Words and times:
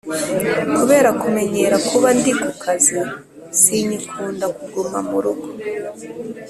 Kubera 0.77 1.09
kumenyera 1.21 1.75
kuba 1.89 2.09
ndi 2.17 2.31
ku 2.41 2.51
kazi 2.63 2.99
sinyikunda 3.61 4.45
kuguma 4.57 4.99
mu 5.09 5.17
rugo 5.23 5.47